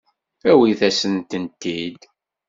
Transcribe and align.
Awit-asen-tent-id. 0.49 1.99